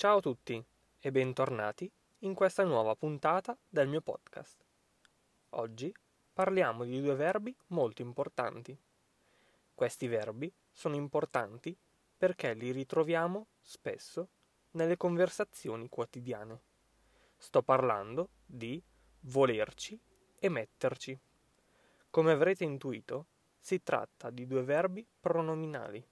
Ciao 0.00 0.16
a 0.16 0.20
tutti 0.22 0.64
e 0.98 1.12
bentornati 1.12 1.92
in 2.20 2.32
questa 2.32 2.64
nuova 2.64 2.96
puntata 2.96 3.54
del 3.68 3.86
mio 3.86 4.00
podcast. 4.00 4.64
Oggi 5.50 5.94
parliamo 6.32 6.84
di 6.84 7.02
due 7.02 7.14
verbi 7.14 7.54
molto 7.66 8.00
importanti. 8.00 8.74
Questi 9.74 10.08
verbi 10.08 10.50
sono 10.70 10.94
importanti 10.94 11.76
perché 12.16 12.54
li 12.54 12.70
ritroviamo 12.70 13.48
spesso 13.60 14.30
nelle 14.70 14.96
conversazioni 14.96 15.90
quotidiane. 15.90 16.62
Sto 17.36 17.62
parlando 17.62 18.30
di 18.46 18.82
volerci 19.24 20.00
e 20.38 20.48
metterci. 20.48 21.20
Come 22.08 22.32
avrete 22.32 22.64
intuito, 22.64 23.26
si 23.58 23.82
tratta 23.82 24.30
di 24.30 24.46
due 24.46 24.62
verbi 24.62 25.06
pronominali. 25.20 26.02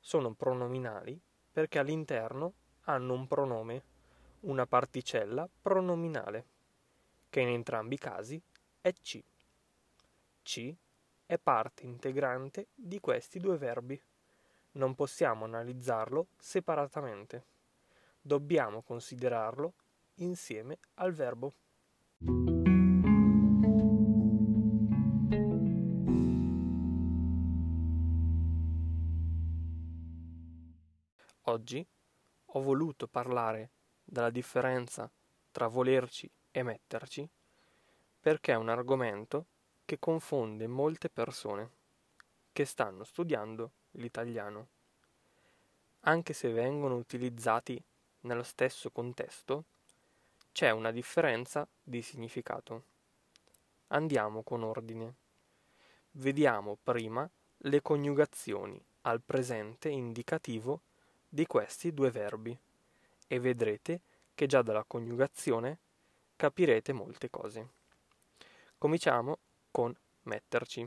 Sono 0.00 0.32
pronominali 0.32 1.20
perché 1.52 1.78
all'interno 1.78 2.54
hanno 2.84 3.14
un 3.14 3.26
pronome, 3.26 3.82
una 4.40 4.66
particella 4.66 5.48
pronominale, 5.60 6.44
che 7.30 7.40
in 7.40 7.48
entrambi 7.48 7.94
i 7.94 7.98
casi 7.98 8.42
è 8.80 8.92
ci. 9.02 9.22
Ci 10.42 10.76
è 11.24 11.38
parte 11.38 11.84
integrante 11.84 12.68
di 12.74 12.98
questi 13.00 13.38
due 13.38 13.56
verbi. 13.56 14.00
Non 14.72 14.94
possiamo 14.94 15.44
analizzarlo 15.44 16.28
separatamente. 16.36 17.44
Dobbiamo 18.20 18.82
considerarlo 18.82 19.74
insieme 20.16 20.78
al 20.94 21.12
verbo. 21.12 21.54
Oggi 31.46 31.86
ho 32.54 32.60
voluto 32.60 33.06
parlare 33.06 33.70
della 34.04 34.30
differenza 34.30 35.10
tra 35.50 35.68
volerci 35.68 36.30
e 36.50 36.62
metterci 36.62 37.28
perché 38.20 38.52
è 38.52 38.56
un 38.56 38.68
argomento 38.68 39.46
che 39.84 39.98
confonde 39.98 40.66
molte 40.66 41.08
persone 41.08 41.70
che 42.52 42.64
stanno 42.64 43.04
studiando 43.04 43.70
l'italiano. 43.92 44.68
Anche 46.00 46.32
se 46.32 46.50
vengono 46.50 46.96
utilizzati 46.96 47.82
nello 48.20 48.42
stesso 48.42 48.90
contesto, 48.90 49.64
c'è 50.52 50.70
una 50.70 50.90
differenza 50.90 51.66
di 51.82 52.02
significato. 52.02 52.84
Andiamo 53.88 54.42
con 54.42 54.62
ordine. 54.62 55.14
Vediamo 56.12 56.76
prima 56.82 57.28
le 57.64 57.80
coniugazioni 57.80 58.80
al 59.02 59.22
presente 59.22 59.88
indicativo 59.88 60.82
di 61.34 61.46
questi 61.46 61.94
due 61.94 62.10
verbi 62.10 62.54
e 63.26 63.40
vedrete 63.40 64.02
che 64.34 64.44
già 64.44 64.60
dalla 64.60 64.84
coniugazione 64.84 65.78
capirete 66.36 66.92
molte 66.92 67.30
cose. 67.30 67.70
Cominciamo 68.76 69.38
con 69.70 69.96
metterci. 70.24 70.86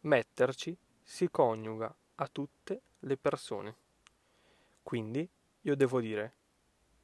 Metterci 0.00 0.76
si 1.00 1.30
coniuga 1.30 1.94
a 2.16 2.26
tutte 2.26 2.80
le 2.98 3.16
persone. 3.16 3.76
Quindi 4.82 5.28
io 5.60 5.76
devo 5.76 6.00
dire 6.00 6.34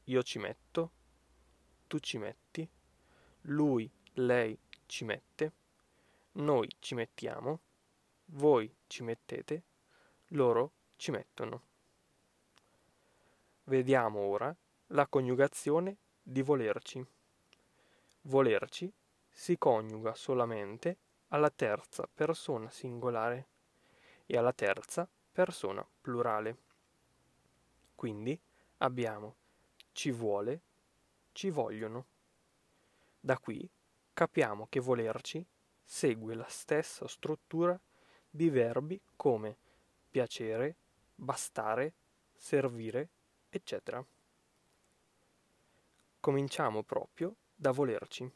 io 0.07 0.23
ci 0.25 0.41
metto, 0.41 0.91
tu 1.87 2.01
ci 2.01 2.19
metti, 2.19 2.69
lui, 3.43 3.89
lei 4.15 4.59
ci 4.87 5.05
mette, 5.05 5.53
noi 6.33 6.69
ci 6.81 6.97
mettiamo, 6.97 7.61
voi 8.27 8.75
ci 8.89 9.05
mettete, 9.05 9.63
loro 10.31 10.73
ci 10.97 11.13
mettono. 11.13 11.74
Vediamo 13.67 14.21
ora 14.21 14.55
la 14.89 15.07
coniugazione 15.07 15.97
di 16.23 16.43
volerci. 16.43 17.03
Volerci 18.23 18.93
si 19.31 19.57
coniuga 19.57 20.15
solamente 20.15 20.99
alla 21.29 21.49
terza 21.49 22.07
persona 22.13 22.69
singolare 22.69 23.47
e 24.27 24.37
alla 24.37 24.53
terza 24.53 25.09
persona 25.33 25.87
plurale. 26.03 26.57
Quindi 27.95 28.39
abbiamo 28.79 29.37
ci 29.93 30.11
vuole, 30.11 30.61
ci 31.33 31.49
vogliono. 31.49 32.05
Da 33.19 33.39
qui 33.39 33.67
capiamo 34.13 34.67
che 34.69 34.81
volerci 34.81 35.43
segue 35.83 36.35
la 36.35 36.49
stessa 36.49 37.09
struttura 37.09 37.81
di 38.29 38.51
verbi 38.51 39.01
come 39.17 39.57
piacere, 40.11 40.77
bastare, 41.15 41.95
servire 42.37 43.09
eccetera. 43.57 44.05
Cominciamo 46.21 46.83
proprio 46.83 47.35
da 47.55 47.71
volerci. 47.71 48.31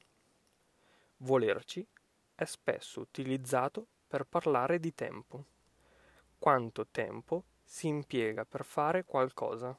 Volerci 1.18 1.86
è 2.34 2.44
spesso 2.44 3.00
utilizzato 3.00 3.86
per 4.06 4.24
parlare 4.24 4.78
di 4.78 4.94
tempo. 4.94 5.44
Quanto 6.38 6.86
tempo 6.86 7.44
si 7.64 7.88
impiega 7.88 8.44
per 8.44 8.64
fare 8.64 9.04
qualcosa, 9.04 9.76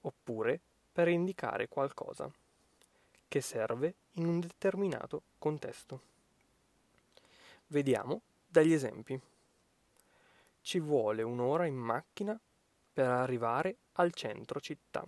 oppure 0.00 0.60
per 0.90 1.08
indicare 1.08 1.68
qualcosa, 1.68 2.30
che 3.28 3.40
serve 3.40 3.94
in 4.12 4.26
un 4.26 4.40
determinato 4.40 5.24
contesto. 5.38 6.00
Vediamo 7.66 8.22
degli 8.46 8.72
esempi. 8.72 9.20
Ci 10.60 10.80
vuole 10.80 11.22
un'ora 11.22 11.66
in 11.66 11.76
macchina 11.76 12.38
per 12.92 13.08
arrivare 13.08 13.76
al 13.94 14.12
centro 14.12 14.60
città. 14.60 15.06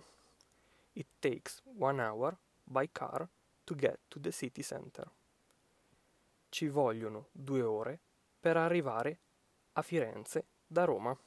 It 0.93 1.07
takes 1.19 1.61
one 1.77 2.01
hour 2.01 2.37
by 2.63 2.89
car 2.91 3.27
to 3.63 3.75
get 3.75 3.99
to 4.07 4.19
the 4.19 4.31
city 4.31 4.63
center. 4.63 5.09
Ci 6.49 6.67
vogliono 6.67 7.27
due 7.31 7.61
ore 7.61 7.99
per 8.39 8.57
arrivare 8.57 9.19
a 9.73 9.81
Firenze 9.81 10.45
da 10.65 10.85
Roma. 10.85 11.17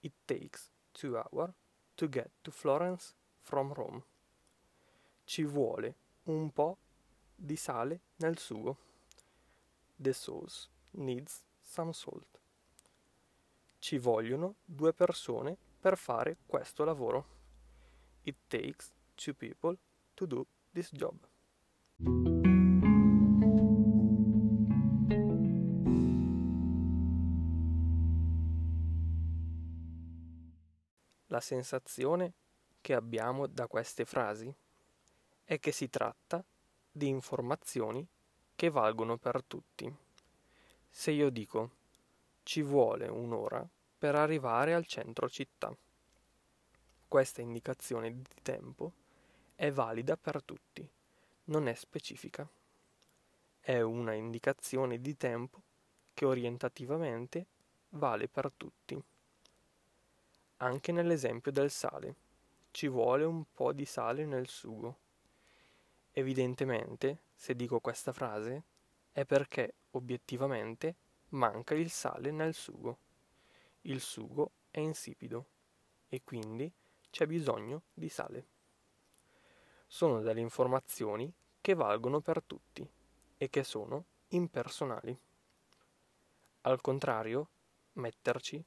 It 0.00 0.14
takes 0.24 0.70
two 0.92 1.16
hours 1.16 1.52
to 1.94 2.08
get 2.08 2.30
to 2.42 2.50
Florence 2.50 3.14
from 3.40 3.72
Rome. 3.72 4.02
Ci 5.24 5.44
vuole 5.44 5.94
un 6.24 6.50
po' 6.50 6.78
di 7.34 7.56
sale 7.56 8.00
nel 8.16 8.38
sugo. 8.38 8.76
The 9.96 10.12
sauce 10.12 10.68
needs 10.92 11.44
some 11.60 11.92
salt 11.92 12.40
ci 13.82 13.98
vogliono 13.98 14.54
due 14.64 14.92
persone 14.92 15.56
per 15.82 15.98
fare 15.98 16.36
questo 16.46 16.84
lavoro. 16.84 17.26
It 18.22 18.36
takes 18.46 18.92
two 19.16 19.34
people 19.34 19.76
to 20.14 20.26
do 20.26 20.46
this 20.70 20.92
job. 20.92 21.26
La 31.26 31.40
sensazione 31.40 32.34
che 32.80 32.94
abbiamo 32.94 33.48
da 33.48 33.66
queste 33.66 34.04
frasi 34.04 34.54
è 35.42 35.58
che 35.58 35.72
si 35.72 35.90
tratta 35.90 36.44
di 36.92 37.08
informazioni 37.08 38.06
che 38.54 38.70
valgono 38.70 39.18
per 39.18 39.42
tutti. 39.42 39.92
Se 40.88 41.10
io 41.10 41.28
dico 41.30 41.70
ci 42.44 42.62
vuole 42.62 43.08
un'ora 43.08 43.68
per 44.02 44.16
arrivare 44.16 44.74
al 44.74 44.84
centro 44.84 45.28
città. 45.28 45.72
Questa 47.06 47.40
indicazione 47.40 48.10
di 48.12 48.24
tempo 48.42 48.90
è 49.54 49.70
valida 49.70 50.16
per 50.16 50.42
tutti, 50.42 50.84
non 51.44 51.68
è 51.68 51.74
specifica. 51.74 52.44
È 53.60 53.80
una 53.80 54.14
indicazione 54.14 55.00
di 55.00 55.16
tempo 55.16 55.62
che 56.14 56.24
orientativamente 56.24 57.46
vale 57.90 58.26
per 58.26 58.50
tutti. 58.56 59.00
Anche 60.56 60.90
nell'esempio 60.90 61.52
del 61.52 61.70
sale, 61.70 62.14
ci 62.72 62.88
vuole 62.88 63.22
un 63.22 63.44
po' 63.54 63.72
di 63.72 63.84
sale 63.84 64.26
nel 64.26 64.48
sugo. 64.48 64.96
Evidentemente, 66.10 67.18
se 67.36 67.54
dico 67.54 67.78
questa 67.78 68.12
frase, 68.12 68.64
è 69.12 69.24
perché 69.24 69.74
obiettivamente 69.92 70.96
manca 71.28 71.74
il 71.74 71.88
sale 71.88 72.32
nel 72.32 72.52
sugo. 72.52 73.10
Il 73.82 74.00
sugo 74.00 74.52
è 74.70 74.78
insipido 74.78 75.46
e 76.08 76.22
quindi 76.22 76.70
c'è 77.10 77.26
bisogno 77.26 77.82
di 77.92 78.08
sale. 78.08 78.46
Sono 79.88 80.20
delle 80.20 80.40
informazioni 80.40 81.32
che 81.60 81.74
valgono 81.74 82.20
per 82.20 82.42
tutti 82.44 82.88
e 83.36 83.50
che 83.50 83.64
sono 83.64 84.04
impersonali. 84.28 85.18
Al 86.62 86.80
contrario, 86.80 87.48
metterci 87.94 88.64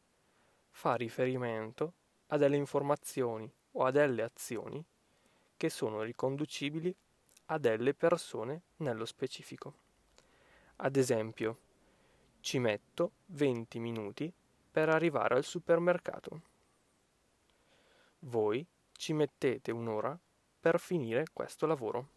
fa 0.72 0.96
riferimento 0.96 1.94
a 2.28 2.38
delle 2.38 2.58
informazioni 2.58 3.50
o 3.72 3.86
a 3.86 3.92
delle 3.92 4.22
azioni 4.22 4.84
che 5.56 5.70
sono 5.70 6.02
riconducibili 6.02 6.94
a 7.46 7.58
delle 7.58 7.94
persone 7.94 8.64
nello 8.78 9.06
specifico. 9.06 9.74
Ad 10.78 10.98
esempio, 10.98 11.58
ci 12.42 12.60
metto 12.60 13.12
20 13.28 13.80
minuti 13.80 14.34
per 14.76 14.90
arrivare 14.90 15.36
al 15.36 15.46
supermercato. 15.46 16.42
Voi 18.20 18.68
ci 18.92 19.14
mettete 19.14 19.72
un'ora 19.72 20.20
per 20.60 20.82
finire 20.82 21.28
questo 21.32 21.66
lavoro. 21.66 22.10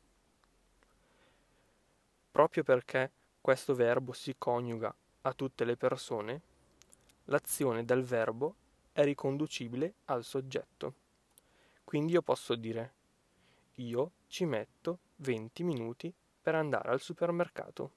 Proprio 2.33 2.65
perché 2.65 3.13
questo 3.41 3.77
verbo 3.77 4.13
si 4.13 4.35
coniuga 4.37 4.93
a 5.21 5.33
tutte 5.35 5.65
le 5.65 5.77
persone, 5.77 6.41
l'azione 7.27 7.85
del 7.85 8.03
verbo 8.03 8.57
è 8.91 9.05
riconducibile 9.05 9.95
al 10.07 10.25
soggetto. 10.25 10.95
Quindi 11.85 12.15
io 12.15 12.23
posso 12.23 12.57
dire 12.57 12.95
io 13.75 14.11
ci 14.27 14.47
metto 14.47 14.99
20 15.19 15.63
minuti 15.63 16.13
per 16.43 16.57
andare 16.57 16.91
al 16.91 17.01
supermercato. 17.01 17.93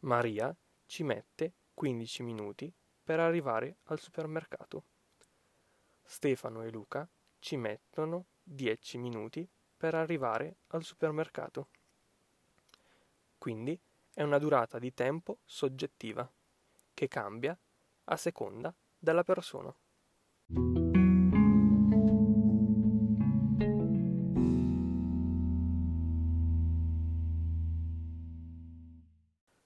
Maria 0.00 0.52
ci 0.86 1.04
mette 1.04 1.52
15 1.72 2.22
minuti 2.24 2.72
per 3.10 3.18
arrivare 3.18 3.78
al 3.86 3.98
supermercato. 3.98 4.84
Stefano 6.04 6.62
e 6.62 6.70
Luca 6.70 7.08
ci 7.40 7.56
mettono 7.56 8.26
10 8.40 8.98
minuti 8.98 9.48
per 9.76 9.96
arrivare 9.96 10.58
al 10.68 10.84
supermercato. 10.84 11.70
Quindi 13.36 13.76
è 14.14 14.22
una 14.22 14.38
durata 14.38 14.78
di 14.78 14.94
tempo 14.94 15.38
soggettiva 15.44 16.30
che 16.94 17.08
cambia 17.08 17.58
a 18.04 18.16
seconda 18.16 18.72
della 18.96 19.24
persona. 19.24 19.74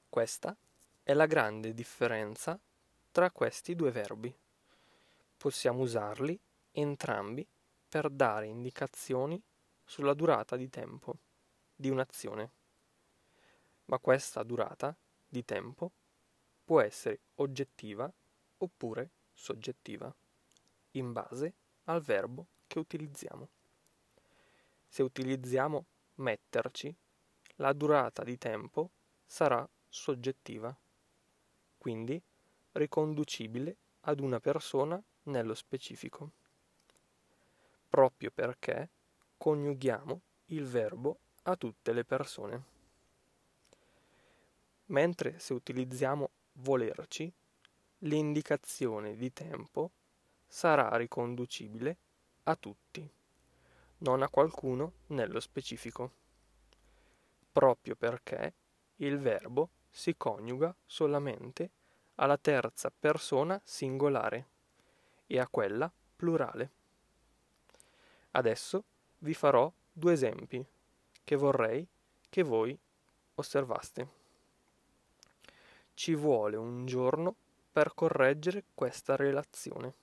Questa 0.09 0.57
è 1.03 1.13
la 1.13 1.27
grande 1.27 1.75
differenza 1.75 2.59
tra 3.15 3.31
questi 3.31 3.77
due 3.77 3.93
verbi. 3.93 4.37
Possiamo 5.37 5.83
usarli 5.83 6.37
entrambi 6.73 7.47
per 7.89 8.11
dare 8.11 8.47
indicazioni 8.47 9.41
sulla 9.85 10.15
durata 10.15 10.57
di 10.57 10.69
tempo 10.69 11.19
di 11.77 11.91
un'azione. 11.91 12.51
Ma 13.85 14.01
questa 14.01 14.43
durata 14.43 14.97
di 15.29 15.45
tempo 15.45 15.93
può 16.65 16.81
essere 16.81 17.21
oggettiva 17.37 18.13
oppure 18.59 19.11
soggettiva, 19.33 20.13
in 20.93 21.13
base 21.13 21.53
al 21.85 22.03
verbo 22.03 22.47
che 22.67 22.81
utilizziamo. 22.81 23.49
Se 24.89 25.05
utilizziamo 25.05 25.85
metterci, 26.17 26.93
la 27.59 27.73
durata 27.73 28.25
di 28.25 28.37
tempo 28.39 28.91
sarà 29.25 29.65
soggettiva, 29.89 30.77
quindi 31.79 32.21
riconducibile 32.75 33.77
ad 34.03 34.21
una 34.21 34.41
persona 34.41 35.03
nello 35.25 35.55
specifico, 35.55 36.31
proprio 37.89 38.31
perché 38.31 38.89
coniughiamo 39.37 40.21
il 40.47 40.65
verbo 40.67 41.19
a 41.45 41.57
tutte 41.57 41.93
le 41.93 42.05
persone. 42.05 42.73
Mentre 44.87 45.39
se 45.39 45.55
utilizziamo 45.55 46.31
volerci, 46.55 47.33
l'indicazione 47.99 49.17
di 49.17 49.33
tempo 49.33 49.91
sarà 50.47 50.95
riconducibile 50.97 51.97
a 52.45 52.57
tutti, 52.57 53.09
non 53.99 54.23
a 54.23 54.29
qualcuno 54.29 54.93
nello 55.09 55.41
specifico, 55.41 56.13
proprio 57.51 57.95
perché 57.95 58.53
il 58.97 59.19
verbo 59.19 59.71
si 59.91 60.17
coniuga 60.17 60.75
solamente 60.85 61.71
alla 62.17 62.37
terza 62.37 62.91
persona 62.97 63.61
singolare 63.65 64.47
e 65.27 65.39
a 65.39 65.49
quella 65.49 65.91
plurale. 66.17 66.71
Adesso 68.33 68.85
vi 69.19 69.35
farò 69.35 69.73
due 69.93 70.13
esempi 70.13 70.65
che 71.23 71.37
vorrei 71.37 71.87
che 72.29 72.43
voi 72.43 72.77
osservaste. 73.35 74.23
Ci 75.95 76.15
vuole 76.15 76.57
un 76.57 76.87
giorno 76.87 77.35
per 77.73 77.95
correggere 77.95 78.65
questa 78.75 79.17
relazione. 79.17 79.95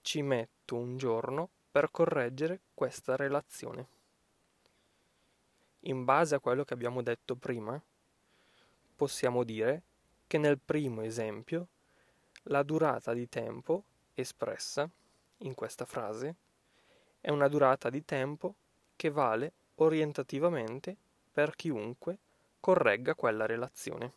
Ci 0.00 0.22
metto 0.22 0.76
un 0.76 0.96
giorno 0.96 1.48
per 1.70 1.90
correggere 1.90 2.60
questa 2.74 3.16
relazione. 3.16 3.86
In 5.80 6.04
base 6.04 6.34
a 6.34 6.40
quello 6.40 6.64
che 6.64 6.74
abbiamo 6.74 7.02
detto 7.02 7.34
prima, 7.34 7.80
possiamo 8.96 9.44
dire 9.44 9.82
che 10.32 10.38
nel 10.38 10.58
primo 10.58 11.02
esempio 11.02 11.66
la 12.44 12.62
durata 12.62 13.12
di 13.12 13.28
tempo 13.28 13.84
espressa 14.14 14.88
in 15.40 15.52
questa 15.52 15.84
frase 15.84 16.36
è 17.20 17.28
una 17.28 17.48
durata 17.48 17.90
di 17.90 18.02
tempo 18.02 18.54
che 18.96 19.10
vale 19.10 19.52
orientativamente 19.74 20.96
per 21.30 21.54
chiunque 21.54 22.16
corregga 22.60 23.14
quella 23.14 23.44
relazione. 23.44 24.12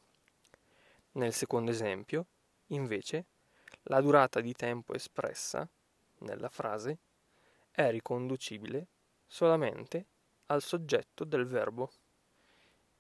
Nel 1.14 1.34
secondo 1.34 1.72
esempio, 1.72 2.28
invece, 2.68 3.26
la 3.84 4.00
durata 4.00 4.40
di 4.40 4.54
tempo 4.54 4.94
espressa 4.94 5.68
nella 6.20 6.48
frase 6.48 6.98
è 7.72 7.92
riconducibile 7.92 8.88
solamente 9.28 10.06
al 10.46 10.62
soggetto 10.62 11.26
del 11.26 11.46
verbo 11.46 11.92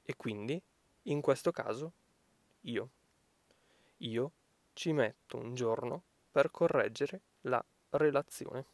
e 0.04 0.18
quindi 0.18 0.62
in 1.04 1.22
questo 1.22 1.54
caso 1.54 1.94
io. 2.64 2.90
Io 4.00 4.32
ci 4.74 4.92
metto 4.92 5.38
un 5.38 5.56
giorno 5.56 6.04
per 6.30 6.52
correggere 6.52 7.22
la 7.42 7.64
relazione. 7.92 8.66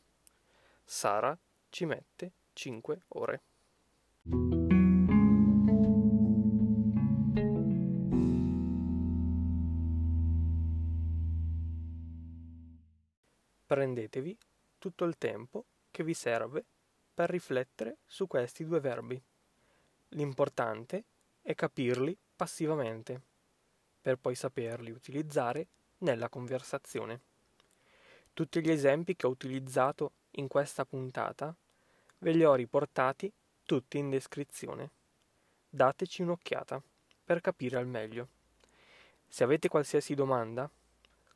Sara 0.84 1.38
ci 1.70 1.86
mette 1.86 2.32
5 2.54 3.04
ore. 3.10 3.44
Prendetevi 13.68 14.38
tutto 14.80 15.06
il 15.06 15.18
tempo 15.18 15.66
che 15.92 16.04
vi 16.04 16.16
serve 16.16 16.66
per 17.14 17.30
riflettere 17.30 18.00
su 18.08 18.26
questi 18.26 18.66
due 18.66 18.80
verbi. 18.80 19.22
L'importante 20.10 21.06
è 21.42 21.54
capirli 21.54 22.18
passivamente, 22.36 23.22
per 24.02 24.18
poi 24.18 24.36
saperli 24.36 24.92
utilizzare 24.92 25.68
nella 26.00 26.30
conversazione. 26.30 27.20
Tutti 28.34 28.62
gli 28.62 28.72
esempi 28.72 29.16
che 29.16 29.28
ho 29.28 29.30
utilizzato 29.30 30.12
in 30.32 30.48
questa 30.48 30.86
puntata 30.86 31.54
ve 32.20 32.32
li 32.32 32.44
ho 32.44 32.54
riportati 32.56 33.32
tutti 33.66 33.98
in 33.98 34.10
descrizione. 34.10 34.90
Dateci 35.70 36.22
un'occhiata 36.22 36.82
per 37.24 37.42
capire 37.42 37.78
al 37.78 37.88
meglio. 37.88 38.28
Se 39.28 39.44
avete 39.44 39.70
qualsiasi 39.70 40.14
domanda, 40.16 40.70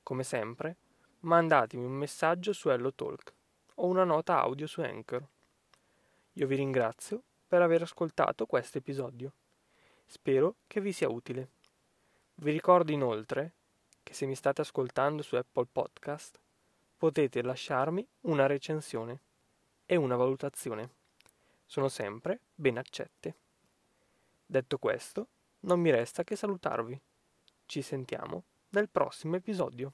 come 0.03 0.23
sempre, 0.23 0.75
mandatemi 1.21 1.85
un 1.85 1.93
messaggio 1.93 2.53
su 2.53 2.69
HelloTalk 2.69 3.33
o 3.75 3.85
una 3.87 4.03
nota 4.03 4.39
audio 4.39 4.67
su 4.67 4.81
Anchor. 4.81 5.25
Io 6.33 6.47
vi 6.47 6.55
ringrazio 6.55 7.21
per 7.47 7.61
aver 7.61 7.83
ascoltato 7.83 8.45
questo 8.45 8.77
episodio. 8.77 9.31
Spero 10.05 10.55
che 10.67 10.81
vi 10.81 10.91
sia 10.91 11.09
utile. 11.09 11.54
Vi 12.37 12.51
ricordo 12.51 12.91
inoltre 12.91 13.53
che 14.03 14.13
se 14.13 14.25
mi 14.25 14.35
state 14.35 14.59
ascoltando 14.59 15.21
su 15.21 15.35
Apple 15.35 15.67
Podcast 15.71 16.37
potete 16.97 17.41
lasciarmi 17.41 18.05
una 18.21 18.45
recensione 18.45 19.19
e 19.85 19.95
una 19.95 20.17
valutazione. 20.17 20.89
Sono 21.65 21.87
sempre 21.87 22.41
ben 22.53 22.77
accette. 22.77 23.35
Detto 24.45 24.77
questo, 24.77 25.27
non 25.61 25.79
mi 25.79 25.91
resta 25.91 26.25
che 26.25 26.35
salutarvi. 26.35 26.99
Ci 27.65 27.81
sentiamo 27.81 28.43
nel 28.69 28.89
prossimo 28.89 29.37
episodio. 29.37 29.93